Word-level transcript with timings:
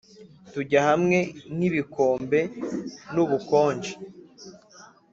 tujya 0.51 0.79
hamwe 0.89 1.19
nkibikombe 1.55 2.39
nubukonje. 3.13 3.93